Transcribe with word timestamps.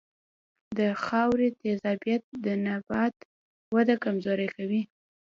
د 0.77 0.79
خاورې 1.03 1.47
تیزابیت 1.61 2.23
د 2.45 2.47
نبات 2.65 3.15
وده 3.75 3.95
کمزورې 4.03 4.47
کوي. 4.55 4.81